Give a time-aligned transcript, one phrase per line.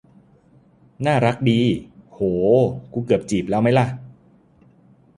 [1.05, 1.61] น่ารักดี
[2.11, 2.17] โห
[2.93, 3.85] กูเกือบจีบแล้วมั๊ยล่ะ